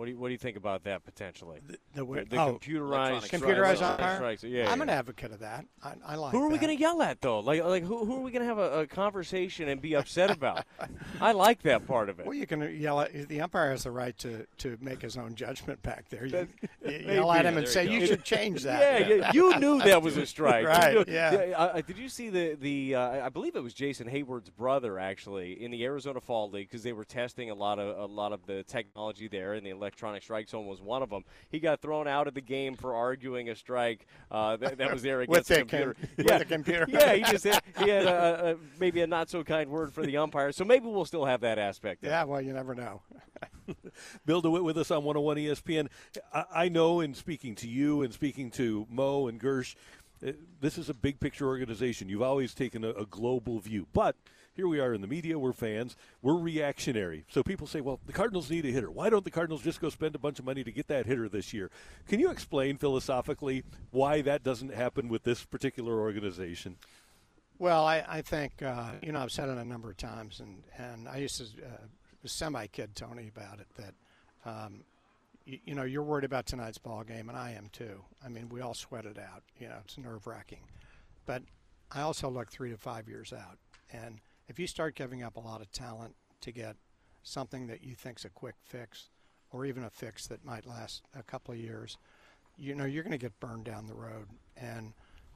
What 0.00 0.06
do 0.06 0.12
you 0.12 0.18
what 0.18 0.28
do 0.28 0.32
you 0.32 0.38
think 0.38 0.56
about 0.56 0.84
that 0.84 1.04
potentially? 1.04 1.60
The, 1.66 1.76
The, 1.96 2.04
way- 2.06 2.24
the 2.24 2.38
oh, 2.38 2.58
computerized 2.58 3.28
computerized 3.28 3.76
strikes- 3.76 3.82
umpire. 3.82 4.16
strikes, 4.16 4.44
Yeah, 4.44 4.70
I'm 4.72 4.78
yeah. 4.78 4.82
an 4.84 4.88
advocate 4.88 5.30
of 5.32 5.40
that. 5.40 5.66
I, 5.82 5.92
I 6.06 6.14
like. 6.14 6.32
Who 6.32 6.42
are 6.42 6.48
we 6.48 6.56
going 6.56 6.74
to 6.74 6.80
yell 6.80 7.02
at 7.02 7.20
though? 7.20 7.40
Like, 7.40 7.62
like 7.62 7.82
who, 7.84 8.06
who 8.06 8.16
are 8.16 8.20
we 8.20 8.30
going 8.30 8.40
to 8.40 8.48
have 8.48 8.56
a, 8.56 8.80
a 8.80 8.86
conversation 8.86 9.68
and 9.68 9.78
be 9.78 9.94
upset 9.94 10.30
about? 10.30 10.64
I 11.20 11.32
like 11.32 11.60
that 11.64 11.86
part 11.86 12.08
of 12.08 12.18
it. 12.18 12.24
Well, 12.24 12.34
you 12.34 12.46
can 12.46 12.62
yell 12.80 13.00
at 13.02 13.28
the 13.28 13.42
umpire 13.42 13.72
has 13.72 13.82
the 13.84 13.90
right 13.90 14.16
to, 14.20 14.46
to 14.58 14.78
make 14.80 15.02
his 15.02 15.18
own 15.18 15.34
judgment 15.34 15.82
back 15.82 16.08
there. 16.08 16.24
You, 16.24 16.48
you 16.88 16.92
yell 17.06 17.30
at 17.32 17.44
him 17.44 17.52
There 17.56 17.58
and 17.58 17.66
you 17.66 17.66
say 17.66 17.84
go. 17.84 17.92
you 17.92 18.06
should 18.06 18.24
change 18.24 18.62
that. 18.62 19.06
Yeah, 19.06 19.14
yeah, 19.16 19.32
you 19.34 19.58
knew 19.58 19.80
that 19.82 20.00
was 20.00 20.16
a 20.16 20.24
strike. 20.24 20.62
You 20.62 20.66
Right, 20.68 20.94
knew- 21.08 21.12
yeah. 21.12 21.52
uh, 21.56 21.80
did 21.82 21.98
you 21.98 22.08
see 22.08 22.30
the 22.30 22.56
the? 22.58 22.94
Uh, 22.94 23.26
I 23.26 23.28
believe 23.28 23.54
it 23.54 23.62
was 23.62 23.74
Jason 23.74 24.08
Heyward's 24.08 24.48
brother 24.48 24.98
actually 24.98 25.62
in 25.62 25.70
the 25.70 25.84
Arizona 25.84 26.20
Fall 26.22 26.50
League 26.50 26.68
because 26.70 26.82
they 26.82 26.94
were 26.94 27.04
testing 27.04 27.50
a 27.50 27.54
lot 27.54 27.78
of 27.78 27.98
a 27.98 28.06
lot 28.06 28.32
of 28.32 28.46
the 28.46 28.62
technology 28.62 29.28
there, 29.28 29.52
and 29.52 29.66
the 29.66 29.74
electronic 29.90 30.22
strike 30.22 30.48
zone 30.48 30.66
was 30.66 30.80
one 30.80 31.02
of 31.02 31.10
them. 31.10 31.24
He 31.50 31.58
got 31.58 31.82
thrown 31.82 32.06
out 32.06 32.28
of 32.28 32.34
the 32.34 32.40
game 32.40 32.76
for 32.76 32.94
arguing 32.94 33.48
a 33.48 33.56
strike 33.56 34.06
uh, 34.30 34.56
that, 34.58 34.78
that 34.78 34.92
was 34.92 35.02
there 35.02 35.18
With 35.18 35.30
against 35.30 35.48
the 35.48 35.54
the 35.54 35.60
com- 35.60 35.68
computer. 35.68 35.96
with 36.16 36.26
yeah, 36.26 36.38
the 36.38 36.44
computer. 36.44 36.86
yeah, 36.88 37.14
he 37.14 37.22
just 37.24 37.44
had, 37.44 37.60
he 37.78 37.88
had 37.88 38.06
a, 38.06 38.50
a, 38.52 38.56
maybe 38.78 39.00
a 39.00 39.06
not 39.06 39.28
so 39.28 39.42
kind 39.42 39.68
word 39.68 39.92
for 39.92 40.06
the 40.06 40.16
umpire. 40.16 40.52
So 40.52 40.64
maybe 40.64 40.86
we'll 40.86 41.04
still 41.04 41.24
have 41.24 41.40
that 41.40 41.58
aspect. 41.58 42.04
Yeah, 42.04 42.22
well, 42.24 42.40
you 42.40 42.52
never 42.52 42.74
know. 42.74 43.02
Bill 44.26 44.40
DeWitt 44.40 44.62
with 44.64 44.78
us 44.78 44.90
on 44.92 45.02
101 45.04 45.36
ESPN. 45.36 45.88
I, 46.32 46.44
I 46.54 46.68
know 46.68 47.00
in 47.00 47.14
speaking 47.14 47.56
to 47.56 47.68
you 47.68 48.02
and 48.02 48.12
speaking 48.12 48.50
to 48.52 48.86
Mo 48.88 49.26
and 49.26 49.40
Girsch, 49.40 49.74
this 50.60 50.78
is 50.78 50.88
a 50.88 50.94
big 50.94 51.20
picture 51.20 51.46
organization. 51.46 52.08
You've 52.08 52.22
always 52.22 52.54
taken 52.54 52.84
a, 52.84 52.90
a 52.90 53.06
global 53.06 53.58
view. 53.58 53.86
But 53.92 54.16
here 54.54 54.68
we 54.68 54.80
are 54.80 54.92
in 54.92 55.00
the 55.00 55.06
media, 55.06 55.38
we're 55.38 55.52
fans, 55.52 55.96
we're 56.22 56.36
reactionary. 56.36 57.24
So 57.28 57.42
people 57.42 57.66
say, 57.66 57.80
well, 57.80 58.00
the 58.06 58.12
Cardinals 58.12 58.50
need 58.50 58.66
a 58.66 58.70
hitter. 58.70 58.90
Why 58.90 59.08
don't 59.08 59.24
the 59.24 59.30
Cardinals 59.30 59.62
just 59.62 59.80
go 59.80 59.88
spend 59.88 60.14
a 60.14 60.18
bunch 60.18 60.38
of 60.38 60.44
money 60.44 60.64
to 60.64 60.72
get 60.72 60.88
that 60.88 61.06
hitter 61.06 61.28
this 61.28 61.54
year? 61.54 61.70
Can 62.08 62.20
you 62.20 62.30
explain 62.30 62.76
philosophically 62.76 63.62
why 63.90 64.20
that 64.22 64.42
doesn't 64.42 64.74
happen 64.74 65.08
with 65.08 65.22
this 65.22 65.44
particular 65.44 65.98
organization? 65.98 66.76
Well, 67.58 67.84
I, 67.84 68.04
I 68.08 68.22
think, 68.22 68.62
uh, 68.62 68.92
you 69.02 69.12
know, 69.12 69.20
I've 69.20 69.32
said 69.32 69.48
it 69.48 69.56
a 69.56 69.64
number 69.64 69.90
of 69.90 69.96
times, 69.96 70.40
and, 70.40 70.62
and 70.78 71.08
I 71.08 71.18
used 71.18 71.38
to 71.38 71.44
uh, 71.64 71.76
semi 72.24 72.66
kid 72.66 72.96
Tony 72.96 73.28
about 73.34 73.60
it 73.60 73.66
that, 73.76 73.94
um, 74.44 74.80
you, 75.44 75.58
you, 75.64 75.74
know, 75.74 75.82
you're 75.82 76.02
worried 76.02 76.24
about 76.24 76.46
tonight's 76.46 76.78
ball 76.78 77.02
game, 77.02 77.28
and 77.28 77.38
I 77.38 77.52
am 77.52 77.68
too. 77.72 78.04
I 78.24 78.28
mean, 78.28 78.48
we 78.48 78.60
all 78.60 78.74
sweat 78.74 79.04
it 79.06 79.18
out. 79.18 79.42
You 79.58 79.68
know, 79.68 79.76
it's 79.84 79.98
nerve 79.98 80.26
wracking. 80.26 80.64
But 81.26 81.42
I 81.92 82.02
also 82.02 82.28
look 82.28 82.50
three 82.50 82.70
to 82.70 82.76
five 82.76 83.08
years 83.08 83.32
out. 83.32 83.58
And 83.92 84.20
if 84.48 84.58
you 84.58 84.66
start 84.66 84.94
giving 84.94 85.22
up 85.22 85.36
a 85.36 85.40
lot 85.40 85.60
of 85.60 85.70
talent 85.72 86.14
to 86.42 86.52
get 86.52 86.76
something 87.22 87.66
that 87.66 87.82
you 87.82 87.94
think's 87.94 88.24
a 88.24 88.30
quick 88.30 88.54
fix, 88.64 89.08
or 89.52 89.66
even 89.66 89.84
a 89.84 89.90
fix 89.90 90.26
that 90.28 90.44
might 90.44 90.66
last 90.66 91.02
a 91.14 91.22
couple 91.22 91.52
of 91.52 91.60
years, 91.60 91.98
you 92.56 92.74
know 92.74 92.84
you're 92.84 93.02
going 93.02 93.12
to 93.12 93.18
get 93.18 93.38
burned 93.40 93.64
down 93.64 93.86
the 93.86 93.94
road. 93.94 94.28
And 94.56 94.92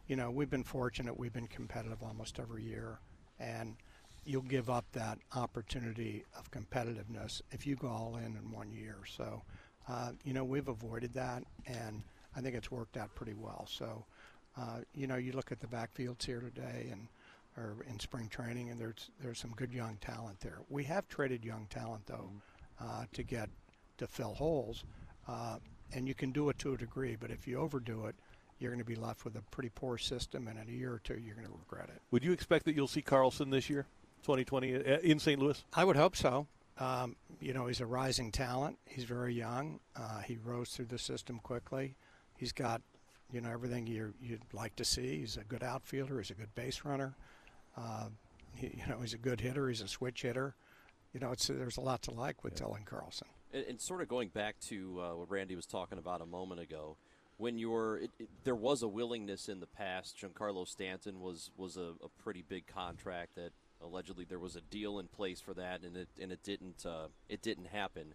you 0.07 0.17
know 0.17 0.31
we've 0.31 0.51
been 0.51 0.65
fortunate; 0.65 1.19
we've 1.19 1.33
been 1.33 1.47
competitive 1.47 2.03
almost 2.03 2.39
every 2.39 2.63
year, 2.63 2.99
and 3.39 3.77
you'll 4.25 4.43
give 4.43 4.71
up 4.71 4.87
that 4.93 5.19
opportunity 5.35 6.25
of 6.39 6.51
competitiveness 6.51 7.43
if 7.51 7.67
you 7.67 7.77
go 7.77 7.89
all 7.89 8.17
in 8.17 8.37
in 8.37 8.51
one 8.51 8.71
year. 8.71 8.99
So, 9.07 9.43
uh, 9.89 10.13
you 10.25 10.33
know, 10.33 10.45
we've 10.45 10.69
avoided 10.69 11.15
that, 11.15 11.45
and 11.67 12.03
I 12.37 12.41
think 12.41 12.55
it's 12.55 12.71
worked 12.71 12.97
out 12.97 13.15
pretty 13.15 13.35
well. 13.35 13.67
So, 13.69 14.05
uh, 14.59 14.79
you 14.95 15.07
know, 15.07 15.17
you 15.17 15.33
look 15.33 15.53
at 15.53 15.61
the 15.61 15.67
backfields 15.67 16.25
here 16.25 16.41
today, 16.41 16.89
and 16.91 17.09
or 17.57 17.77
in 17.89 18.01
spring 18.01 18.29
training, 18.29 18.71
and 18.71 18.81
there's 18.81 19.11
there's 19.21 19.39
some 19.39 19.53
good 19.53 19.73
young 19.73 19.97
talent 20.01 20.41
there. 20.41 20.59
We 20.69 20.85
have 20.85 21.09
traded 21.09 21.45
young 21.45 21.67
talent 21.71 22.07
though 22.07 22.31
uh, 22.81 23.05
to 23.13 23.23
get 23.23 23.49
to 23.99 24.07
fill 24.07 24.35
holes, 24.35 24.85
uh, 25.29 25.59
and 25.93 26.09
you 26.09 26.15
can 26.15 26.33
do 26.33 26.49
it 26.49 26.59
to 26.61 26.75
a 26.75 26.77
degree. 26.77 27.17
But 27.19 27.31
if 27.31 27.47
you 27.47 27.59
overdo 27.59 28.07
it, 28.07 28.17
you're 28.59 28.71
going 28.71 28.85
to 28.85 28.85
be 28.85 28.97
left 28.97 29.25
with 29.25 29.37
a 29.37 29.43
pretty 29.51 29.71
poor 29.75 29.99
system, 29.99 30.49
and 30.49 30.59
in 30.59 30.69
a 30.69 30.77
year 30.77 30.93
or 30.93 31.01
two, 31.05 31.19
you're 31.25 31.35
going 31.35 31.47
to 31.47 31.53
regret 31.53 31.89
it. 31.95 32.01
Would 32.11 32.25
you 32.25 32.33
expect 32.33 32.65
that 32.65 32.75
you'll 32.75 32.89
see 32.89 33.03
Carlson 33.03 33.51
this 33.51 33.71
year, 33.71 33.87
2020, 34.23 34.75
uh, 34.75 34.99
in 34.99 35.19
St. 35.19 35.41
Louis? 35.41 35.63
I 35.73 35.85
would 35.85 35.97
hope 35.97 36.17
so. 36.17 36.47
Um, 36.79 37.17
you 37.41 37.53
know, 37.53 37.67
he's 37.67 37.81
a 37.81 37.87
rising 37.87 38.33
talent. 38.33 38.79
He's 38.87 39.05
very 39.05 39.35
young. 39.35 39.81
Uh, 39.97 40.21
he 40.21 40.39
rose 40.45 40.71
through 40.71 40.87
the 40.87 40.99
system 40.99 41.39
quickly. 41.43 41.95
He's 42.37 42.53
got, 42.53 42.83
you 43.33 43.41
know, 43.41 43.51
everything 43.51 43.87
you 43.87 44.13
would 44.31 44.43
like 44.53 44.75
to 44.77 44.85
see. 44.85 45.21
He's 45.21 45.37
a 45.37 45.45
good 45.45 45.63
outfielder. 45.63 46.19
He's 46.19 46.31
a 46.31 46.35
good 46.35 46.55
base 46.55 46.85
runner. 46.85 47.15
Uh, 47.77 48.09
he, 48.57 48.79
you 48.79 48.87
know, 48.89 49.01
he's 49.01 49.15
a 49.15 49.19
good 49.19 49.41
hitter. 49.41 49.69
He's 49.69 49.81
a 49.81 49.89
switch 49.89 50.23
hitter. 50.23 50.55
You 51.13 51.21
know, 51.21 51.31
it's 51.31 51.47
there's 51.47 51.77
a 51.77 51.81
lot 51.81 52.03
to 52.03 52.11
like 52.11 52.43
with 52.43 52.61
yeah. 52.61 52.67
Dylan 52.67 52.85
Carlson. 52.85 53.29
And, 53.53 53.65
and, 53.67 53.81
sort 53.81 54.01
of 54.01 54.09
going 54.09 54.31
back 54.31 54.59
to 54.63 55.01
uh, 55.01 55.17
what 55.17 55.31
Randy 55.31 55.55
was 55.55 55.67
talking 55.67 55.99
about 55.99 56.21
a 56.21 56.27
moment 56.27 56.61
ago, 56.61 56.97
when 57.37 57.57
you're, 57.57 57.99
it, 57.99 58.11
it, 58.19 58.29
there 58.43 58.57
was 58.57 58.83
a 58.83 58.89
willingness 58.89 59.49
in 59.49 59.61
the 59.61 59.67
past. 59.67 60.17
Giancarlo 60.21 60.67
Stanton 60.67 61.21
was 61.21 61.51
was 61.57 61.77
a, 61.77 61.93
a, 62.03 62.09
pretty 62.23 62.43
big 62.47 62.67
contract 62.67 63.37
that 63.37 63.53
allegedly 63.85 64.25
there 64.25 64.39
was 64.39 64.57
a 64.57 64.61
deal 64.61 64.99
in 64.99 65.07
place 65.09 65.41
for 65.41 65.55
that, 65.55 65.83
and 65.83 65.97
it 65.97 66.09
and 66.21 66.33
it 66.33 66.43
didn't 66.43 66.85
uh, 66.87 67.09
it 67.29 67.43
didn't 67.43 67.67
happen. 67.67 68.15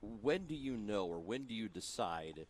When 0.00 0.46
do 0.46 0.54
you 0.54 0.76
know, 0.76 1.06
or 1.06 1.18
when 1.18 1.44
do 1.44 1.54
you 1.54 1.68
decide? 1.68 2.46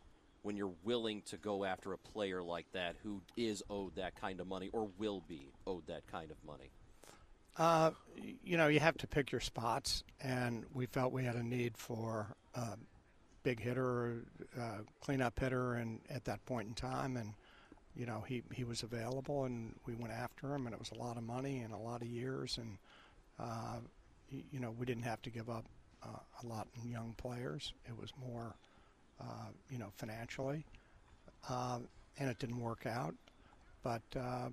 when 0.47 0.55
you're 0.55 0.71
willing 0.85 1.21
to 1.23 1.35
go 1.35 1.65
after 1.65 1.91
a 1.91 1.97
player 1.97 2.41
like 2.41 2.71
that 2.71 2.95
who 3.03 3.21
is 3.35 3.61
owed 3.69 3.93
that 3.95 4.15
kind 4.15 4.39
of 4.39 4.47
money 4.47 4.69
or 4.71 4.87
will 4.97 5.21
be 5.27 5.51
owed 5.65 5.85
that 5.87 6.07
kind 6.07 6.31
of 6.31 6.37
money? 6.45 6.71
Uh, 7.57 7.91
you 8.45 8.55
know, 8.55 8.67
you 8.67 8.79
have 8.79 8.95
to 8.95 9.07
pick 9.07 9.29
your 9.29 9.41
spots, 9.41 10.03
and 10.21 10.63
we 10.73 10.85
felt 10.85 11.11
we 11.11 11.25
had 11.25 11.35
a 11.35 11.43
need 11.43 11.75
for 11.75 12.27
a 12.55 12.77
big 13.43 13.59
hitter, 13.59 14.23
uh, 14.57 14.77
cleanup 15.01 15.37
hitter, 15.37 15.73
and 15.73 15.99
at 16.09 16.23
that 16.23 16.45
point 16.45 16.67
in 16.67 16.73
time, 16.75 17.17
and 17.17 17.33
you 17.97 18.05
know, 18.05 18.23
he 18.27 18.43
he 18.53 18.63
was 18.63 18.83
available, 18.83 19.45
and 19.45 19.73
we 19.85 19.95
went 19.95 20.13
after 20.13 20.53
him, 20.53 20.67
and 20.67 20.73
it 20.73 20.79
was 20.79 20.91
a 20.91 21.01
lot 21.01 21.17
of 21.17 21.23
money 21.23 21.59
and 21.59 21.73
a 21.73 21.77
lot 21.77 22.01
of 22.01 22.07
years, 22.07 22.57
and 22.57 22.77
uh, 23.39 23.79
you 24.29 24.59
know, 24.59 24.71
we 24.77 24.85
didn't 24.85 25.03
have 25.03 25.21
to 25.23 25.29
give 25.29 25.49
up 25.49 25.65
uh, 26.03 26.19
a 26.43 26.45
lot 26.45 26.67
in 26.81 26.89
young 26.89 27.15
players. 27.17 27.73
It 27.85 27.99
was 27.99 28.11
more 28.29 28.55
uh, 29.19 29.49
you 29.69 29.79
know, 29.79 29.91
financially, 29.97 30.63
uh, 31.49 31.79
and 32.19 32.29
it 32.29 32.37
didn't 32.37 32.59
work 32.59 32.85
out. 32.85 33.15
But 33.83 34.03
uh, 34.15 34.49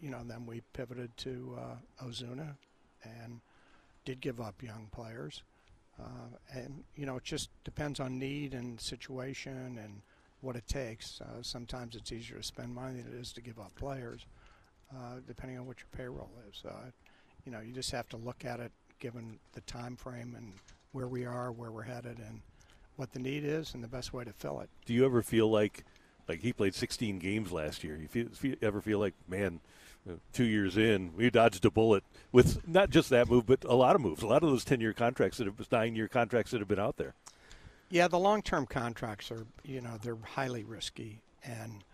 you 0.00 0.10
know, 0.10 0.20
then 0.26 0.44
we 0.44 0.62
pivoted 0.74 1.16
to 1.18 1.58
Ozuna, 2.02 2.56
and 3.02 3.40
did 4.04 4.20
give 4.20 4.40
up 4.40 4.62
young 4.62 4.88
players. 4.92 5.42
Uh, 5.98 6.36
and 6.52 6.84
you 6.96 7.06
know 7.06 7.16
it 7.16 7.24
just 7.24 7.50
depends 7.64 8.00
on 8.00 8.18
need 8.18 8.54
and 8.54 8.80
situation 8.80 9.78
and 9.82 10.00
what 10.42 10.56
it 10.56 10.66
takes. 10.66 11.20
Uh, 11.20 11.42
sometimes 11.42 11.96
it's 11.96 12.12
easier 12.12 12.36
to 12.36 12.42
spend 12.42 12.74
money 12.74 13.00
than 13.00 13.14
it 13.14 13.20
is 13.20 13.32
to 13.32 13.40
give 13.40 13.58
up 13.58 13.74
players, 13.76 14.26
uh, 14.94 15.20
depending 15.26 15.58
on 15.58 15.66
what 15.66 15.78
your 15.78 15.88
payroll 15.96 16.30
is. 16.48 16.58
So 16.62 16.70
you 17.44 17.52
know, 17.52 17.60
you 17.60 17.72
just 17.72 17.90
have 17.90 18.08
to 18.10 18.16
look 18.16 18.44
at 18.44 18.60
it 18.60 18.72
given 18.98 19.38
the 19.52 19.60
time 19.62 19.96
frame 19.96 20.34
and 20.36 20.52
where 20.92 21.08
we 21.08 21.24
are, 21.24 21.50
where 21.50 21.72
we're 21.72 21.82
headed, 21.82 22.18
and 22.18 22.40
what 22.96 23.12
the 23.12 23.18
need 23.18 23.44
is 23.44 23.74
and 23.74 23.82
the 23.82 23.88
best 23.88 24.12
way 24.12 24.24
to 24.24 24.32
fill 24.32 24.60
it. 24.60 24.68
Do 24.86 24.94
you 24.94 25.04
ever 25.04 25.22
feel 25.22 25.50
like, 25.50 25.84
like 26.28 26.40
he 26.40 26.52
played 26.52 26.74
16 26.74 27.18
games 27.18 27.50
last 27.50 27.82
year? 27.82 27.96
You 27.96 28.08
feel, 28.08 28.28
feel, 28.28 28.54
ever 28.62 28.80
feel 28.80 28.98
like, 28.98 29.14
man, 29.26 29.60
uh, 30.08 30.14
two 30.32 30.44
years 30.44 30.76
in, 30.76 31.14
we 31.16 31.30
dodged 31.30 31.64
a 31.64 31.70
bullet 31.70 32.04
with 32.30 32.66
not 32.68 32.90
just 32.90 33.10
that 33.10 33.28
move, 33.28 33.46
but 33.46 33.64
a 33.64 33.74
lot 33.74 33.96
of 33.96 34.02
moves, 34.02 34.22
a 34.22 34.26
lot 34.26 34.42
of 34.42 34.50
those 34.50 34.64
10-year 34.64 34.92
contracts 34.92 35.38
that 35.38 35.46
have 35.46 35.72
nine-year 35.72 36.08
contracts 36.08 36.52
that 36.52 36.60
have 36.60 36.68
been 36.68 36.78
out 36.78 36.96
there. 36.96 37.14
Yeah, 37.92 38.08
the 38.08 38.18
long-term 38.18 38.68
contracts 38.68 39.30
are, 39.30 39.44
you 39.64 39.82
know, 39.82 39.98
they're 40.02 40.16
highly 40.16 40.64
risky, 40.64 41.20
and 41.44 41.84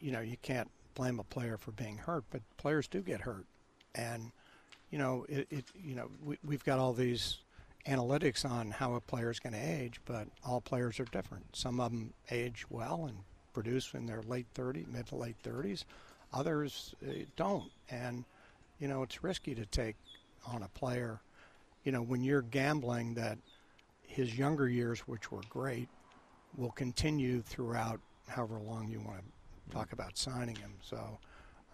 you 0.00 0.10
know 0.10 0.20
you 0.20 0.38
can't 0.40 0.70
blame 0.94 1.20
a 1.20 1.24
player 1.24 1.58
for 1.58 1.70
being 1.72 1.98
hurt, 1.98 2.24
but 2.30 2.40
players 2.56 2.88
do 2.88 3.02
get 3.02 3.20
hurt, 3.20 3.44
and 3.94 4.32
you 4.90 4.96
know 4.96 5.26
it, 5.28 5.46
it 5.50 5.64
you 5.74 5.94
know 5.94 6.08
we, 6.24 6.38
we've 6.42 6.64
got 6.64 6.78
all 6.78 6.94
these 6.94 7.40
analytics 7.86 8.50
on 8.50 8.70
how 8.70 8.94
a 8.94 9.02
player 9.02 9.30
is 9.30 9.38
going 9.38 9.52
to 9.52 9.58
age, 9.58 10.00
but 10.06 10.28
all 10.46 10.62
players 10.62 10.98
are 10.98 11.04
different. 11.04 11.44
Some 11.54 11.78
of 11.78 11.90
them 11.90 12.14
age 12.30 12.64
well 12.70 13.04
and 13.06 13.18
produce 13.52 13.92
in 13.92 14.06
their 14.06 14.22
late 14.22 14.46
30s, 14.54 14.88
mid 14.90 15.08
to 15.08 15.16
late 15.16 15.36
30s. 15.44 15.84
Others 16.32 16.94
uh, 17.06 17.12
don't, 17.36 17.70
and 17.90 18.24
you 18.80 18.88
know 18.88 19.02
it's 19.02 19.22
risky 19.22 19.54
to 19.56 19.66
take 19.66 19.96
on 20.46 20.62
a 20.62 20.68
player. 20.68 21.20
You 21.84 21.92
know 21.92 22.00
when 22.00 22.24
you're 22.24 22.40
gambling 22.40 23.12
that 23.16 23.36
his 24.12 24.38
younger 24.38 24.68
years, 24.68 25.00
which 25.00 25.32
were 25.32 25.42
great, 25.48 25.88
will 26.56 26.70
continue 26.72 27.42
throughout 27.42 28.00
however 28.28 28.58
long 28.60 28.88
you 28.88 29.00
want 29.00 29.18
to 29.18 29.74
talk 29.74 29.92
about 29.92 30.16
signing 30.16 30.56
him. 30.56 30.74
So, 30.82 31.18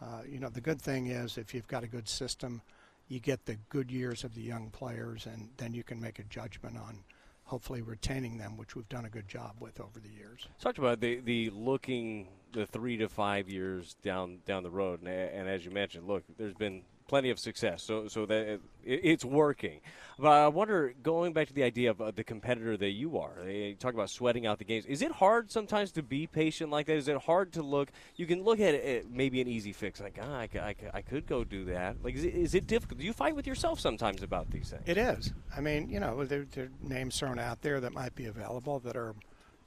uh, 0.00 0.22
you 0.28 0.38
know 0.38 0.48
the 0.48 0.60
good 0.60 0.80
thing 0.80 1.08
is 1.08 1.38
if 1.38 1.52
you've 1.52 1.66
got 1.66 1.82
a 1.82 1.88
good 1.88 2.08
system 2.08 2.62
you 3.08 3.20
get 3.20 3.46
the 3.46 3.56
good 3.70 3.90
years 3.90 4.22
of 4.22 4.34
the 4.34 4.42
young 4.42 4.70
players, 4.70 5.26
and 5.26 5.48
then 5.56 5.72
you 5.72 5.82
can 5.82 6.00
make 6.00 6.18
a 6.18 6.24
judgment 6.24 6.76
on 6.76 7.02
hopefully 7.44 7.80
retaining 7.80 8.36
them, 8.36 8.56
which 8.58 8.76
we've 8.76 8.88
done 8.90 9.06
a 9.06 9.08
good 9.08 9.26
job 9.26 9.56
with 9.58 9.80
over 9.80 9.98
the 9.98 10.10
years. 10.10 10.46
Talked 10.60 10.78
about 10.78 11.00
the 11.00 11.20
the 11.20 11.50
looking 11.50 12.28
the 12.52 12.66
three 12.66 12.96
to 12.98 13.08
five 13.08 13.48
years 13.48 13.96
down 14.02 14.40
down 14.46 14.62
the 14.62 14.70
road, 14.70 15.00
and, 15.00 15.08
and 15.08 15.48
as 15.48 15.64
you 15.64 15.70
mentioned, 15.70 16.06
look, 16.06 16.22
there's 16.36 16.54
been 16.54 16.82
plenty 17.08 17.30
of 17.30 17.38
success. 17.38 17.82
So 17.82 18.06
so 18.06 18.26
that 18.26 18.46
it, 18.46 18.60
it's 18.84 19.24
working. 19.24 19.80
But 20.18 20.32
I 20.32 20.48
wonder, 20.48 20.94
going 21.02 21.32
back 21.32 21.46
to 21.46 21.54
the 21.54 21.62
idea 21.62 21.90
of 21.90 22.00
uh, 22.00 22.10
the 22.10 22.24
competitor 22.24 22.76
that 22.76 22.90
you 22.90 23.18
are, 23.18 23.48
you 23.48 23.74
talk 23.74 23.94
about 23.94 24.10
sweating 24.10 24.46
out 24.46 24.58
the 24.58 24.64
games. 24.64 24.84
Is 24.86 25.00
it 25.00 25.12
hard 25.12 25.50
sometimes 25.50 25.92
to 25.92 26.02
be 26.02 26.26
patient 26.26 26.70
like 26.70 26.86
that? 26.86 26.96
Is 26.96 27.06
it 27.06 27.16
hard 27.18 27.52
to 27.52 27.62
look? 27.62 27.90
You 28.16 28.26
can 28.26 28.42
look 28.42 28.58
at 28.58 28.74
it, 28.74 29.08
maybe 29.10 29.40
an 29.40 29.46
easy 29.46 29.72
fix, 29.72 30.00
like 30.00 30.18
ah, 30.20 30.38
I, 30.38 30.48
I, 30.58 30.74
I 30.94 31.02
could 31.02 31.26
go 31.26 31.44
do 31.44 31.64
that. 31.66 32.02
Like, 32.02 32.16
is 32.16 32.24
it, 32.24 32.34
is 32.34 32.54
it 32.54 32.66
difficult? 32.66 32.98
Do 32.98 33.06
you 33.06 33.12
fight 33.12 33.36
with 33.36 33.46
yourself 33.46 33.78
sometimes 33.78 34.22
about 34.22 34.50
these 34.50 34.70
things? 34.70 34.82
It 34.86 34.98
is. 34.98 35.32
I 35.56 35.60
mean, 35.60 35.88
you 35.88 36.00
know, 36.00 36.24
there, 36.24 36.46
there 36.52 36.64
are 36.64 36.70
names 36.82 37.18
thrown 37.18 37.38
out 37.38 37.62
there 37.62 37.80
that 37.80 37.92
might 37.92 38.14
be 38.14 38.26
available 38.26 38.80
that 38.80 38.96
are, 38.96 39.14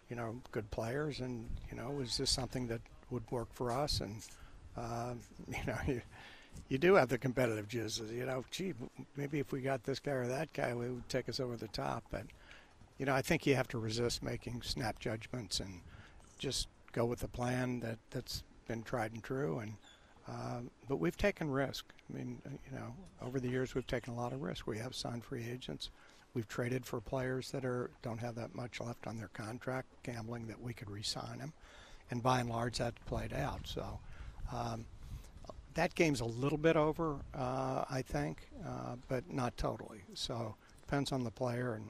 you 0.09 0.17
know, 0.17 0.41
good 0.51 0.69
players, 0.69 1.21
and 1.21 1.49
you 1.69 1.77
know, 1.77 1.99
is 2.01 2.17
this 2.17 2.29
something 2.29 2.67
that 2.67 2.81
would 3.09 3.23
work 3.31 3.53
for 3.53 3.71
us? 3.71 4.01
And 4.01 4.21
uh, 4.75 5.13
you 5.47 5.65
know, 5.65 5.77
you 5.87 6.01
you 6.71 6.77
do 6.77 6.95
have 6.95 7.09
the 7.09 7.17
competitive 7.17 7.67
juices. 7.67 8.11
You 8.11 8.25
know, 8.25 8.45
gee, 8.49 8.73
maybe 9.17 9.39
if 9.39 9.51
we 9.51 9.59
got 9.59 9.83
this 9.83 9.99
guy 9.99 10.13
or 10.13 10.27
that 10.27 10.53
guy, 10.53 10.69
it 10.69 10.77
would 10.77 11.09
take 11.09 11.27
us 11.27 11.41
over 11.41 11.57
the 11.57 11.67
top. 11.67 12.05
But 12.09 12.23
you 12.97 13.05
know, 13.05 13.13
I 13.13 13.21
think 13.21 13.45
you 13.45 13.55
have 13.55 13.67
to 13.69 13.77
resist 13.77 14.23
making 14.23 14.61
snap 14.61 14.97
judgments 14.99 15.59
and 15.59 15.81
just 16.39 16.69
go 16.93 17.03
with 17.03 17.19
the 17.19 17.27
plan 17.27 17.81
that 17.81 17.97
that's 18.09 18.43
been 18.69 18.83
tried 18.83 19.11
and 19.11 19.21
true. 19.21 19.59
And 19.59 19.73
uh, 20.29 20.61
but 20.87 20.95
we've 20.97 21.17
taken 21.17 21.51
risk. 21.51 21.83
I 22.09 22.17
mean, 22.17 22.41
uh, 22.45 22.51
you 22.69 22.77
know, 22.77 22.95
over 23.21 23.41
the 23.41 23.49
years 23.49 23.75
we've 23.75 23.85
taken 23.87 24.13
a 24.13 24.15
lot 24.15 24.31
of 24.31 24.41
risk. 24.41 24.65
We 24.65 24.77
have 24.77 24.95
signed 24.95 25.25
free 25.25 25.45
agents. 25.45 25.89
we've 26.33 26.47
traded 26.47 26.85
for 26.85 27.01
players 27.01 27.51
that 27.51 27.65
are 27.65 27.91
don't 28.01 28.19
have 28.19 28.35
that 28.35 28.55
much 28.55 28.79
left 28.79 29.07
on 29.07 29.17
their 29.17 29.29
contract, 29.33 29.87
gambling 30.03 30.47
that 30.47 30.61
we 30.61 30.73
could 30.73 30.89
re-sign 30.89 31.39
them, 31.39 31.51
and 32.11 32.23
by 32.23 32.39
and 32.39 32.49
large 32.49 32.77
that 32.77 32.93
played 33.07 33.33
out. 33.33 33.61
So. 33.65 33.99
Um, 34.53 34.85
that 35.75 35.95
game's 35.95 36.21
a 36.21 36.25
little 36.25 36.57
bit 36.57 36.75
over, 36.75 37.17
uh, 37.33 37.85
I 37.89 38.01
think, 38.01 38.49
uh, 38.65 38.95
but 39.07 39.31
not 39.31 39.57
totally. 39.57 40.01
So 40.13 40.55
depends 40.81 41.11
on 41.11 41.23
the 41.23 41.31
player 41.31 41.73
and 41.73 41.89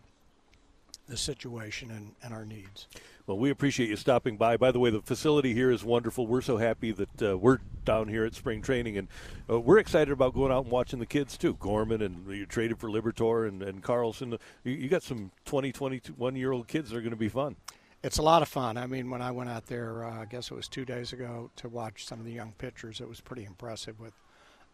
the 1.08 1.18
situation 1.18 1.92
and, 1.92 2.14
and 2.24 2.34
our 2.34 2.46
needs. 2.46 2.88
Well, 3.28 3.38
we 3.38 3.50
appreciate 3.50 3.90
you 3.90 3.96
stopping 3.96 4.38
by. 4.38 4.58
By 4.58 4.72
the 4.72 4.80
way, 4.80 4.90
the 4.90 5.02
facility 5.02 5.54
here 5.54 5.72
is 5.72 5.84
wonderful. 5.84 6.26
We're 6.26 6.42
so 6.42 6.58
happy 6.58 6.92
that 6.92 7.22
uh, 7.22 7.38
we're 7.38 7.60
down 7.86 8.08
here 8.08 8.26
at 8.26 8.36
spring 8.36 8.62
training, 8.62 8.98
and 8.98 9.08
uh, 9.50 9.60
we're 9.60 9.78
excited 9.78 10.12
about 10.12 10.34
going 10.34 10.52
out 10.52 10.64
and 10.64 10.72
watching 10.72 11.00
the 11.00 11.06
kids 11.06 11.38
too. 11.38 11.56
Gorman 11.56 12.02
and 12.02 12.28
you 12.28 12.46
traded 12.46 12.80
for 12.80 12.90
Liberatore 12.90 13.48
and, 13.48 13.62
and 13.62 13.84
Carlson. 13.84 14.38
You, 14.64 14.74
you 14.74 14.90
got 14.90 15.04
some 15.04 15.32
20, 15.46 15.72
21 15.72 16.36
year 16.36 16.52
old 16.52 16.68
kids 16.68 16.90
that 16.90 16.98
are 16.98 17.02
going 17.02 17.12
to 17.12 17.18
be 17.18 17.30
fun. 17.30 17.56
It's 18.04 18.18
a 18.18 18.24
lot 18.24 18.42
of 18.42 18.48
fun. 18.48 18.78
I 18.78 18.88
mean, 18.88 19.10
when 19.12 19.22
I 19.22 19.32
went 19.32 19.50
out 19.50 19.68
there, 19.68 20.04
uh, 20.04 20.22
I 20.22 20.26
guess 20.26 20.50
it 20.50 20.56
was 20.56 20.68
two 20.68 20.86
days 20.86 21.14
ago 21.14 21.52
to 21.58 21.70
watch 21.70 22.06
some 22.06 22.20
of 22.20 22.26
the 22.26 22.32
young 22.32 22.54
pitchers, 22.58 23.00
it 23.00 23.08
was 23.08 23.22
pretty 23.22 23.46
impressive 23.46 24.00
with 24.00 24.14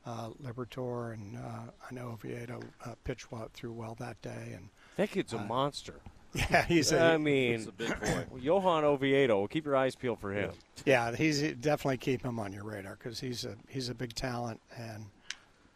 uh, 0.05 0.29
Liberatore 0.41 1.13
and 1.13 1.37
uh, 1.37 1.71
I 1.89 1.93
know 1.93 2.11
Oviedo 2.11 2.61
uh, 2.85 2.95
pitched 3.03 3.31
well, 3.31 3.49
through 3.53 3.73
well 3.73 3.95
that 3.99 4.21
day, 4.21 4.53
and 4.55 4.69
That 4.95 5.11
kid's 5.11 5.33
a 5.33 5.39
monster. 5.39 5.95
yeah, 6.33 6.63
he's 6.63 6.91
a, 6.91 7.01
I 7.01 7.17
mean, 7.17 7.55
It's 7.55 7.67
a 7.67 7.71
big 7.71 7.99
boy. 7.99 8.25
Johan 8.39 8.85
Oviedo. 8.85 9.47
Keep 9.47 9.65
your 9.65 9.75
eyes 9.75 9.95
peeled 9.95 10.19
for 10.19 10.31
him. 10.31 10.51
Yeah, 10.85 11.15
he's 11.15 11.41
definitely 11.41 11.97
keep 11.97 12.23
him 12.23 12.39
on 12.39 12.53
your 12.53 12.63
radar 12.63 12.95
because 12.95 13.19
he's 13.19 13.43
a 13.43 13.55
he's 13.67 13.89
a 13.89 13.95
big 13.95 14.13
talent, 14.13 14.61
and 14.77 15.05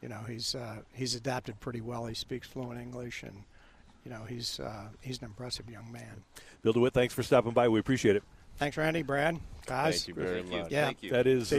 you 0.01 0.09
know 0.09 0.19
he's 0.27 0.55
uh, 0.55 0.77
he's 0.93 1.15
adapted 1.15 1.59
pretty 1.59 1.81
well. 1.81 2.05
He 2.05 2.15
speaks 2.15 2.47
fluent 2.47 2.79
English, 2.79 3.23
and 3.23 3.43
you 4.05 4.11
know 4.11 4.23
he's 4.27 4.59
uh, 4.59 4.87
he's 5.01 5.19
an 5.19 5.25
impressive 5.25 5.69
young 5.69 5.91
man. 5.91 6.23
Bill 6.61 6.73
DeWitt, 6.73 6.93
thanks 6.93 7.13
for 7.13 7.23
stopping 7.23 7.51
by. 7.51 7.67
We 7.67 7.79
appreciate 7.79 8.15
it. 8.15 8.23
Thanks, 8.57 8.77
Randy, 8.77 9.01
Brad, 9.01 9.39
guys. 9.65 10.05
Thank 10.05 10.07
you 10.09 10.23
very 10.23 10.41
Thank 10.41 10.53
you. 10.53 10.59
much. 10.61 10.71
Yeah. 10.71 10.85
Thank 10.85 11.03
you. 11.03 11.11
That 11.11 11.25
is 11.25 11.47
See 11.47 11.57